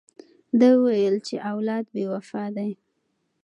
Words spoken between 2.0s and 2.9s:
وفا دی.